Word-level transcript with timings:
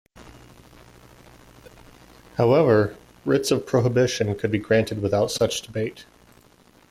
However, 2.37 2.95
writs 3.23 3.51
of 3.51 3.67
prohibition 3.67 4.33
could 4.35 4.49
be 4.49 4.57
granted 4.57 4.99
without 4.99 5.29
such 5.29 5.61
debate. 5.61 6.05